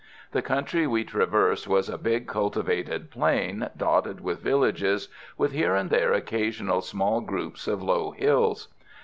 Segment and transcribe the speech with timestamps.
[0.31, 5.91] The country we traversed was a big cultivated plain, dotted with villages, with here and
[5.91, 8.67] there occasional small groups of low hills.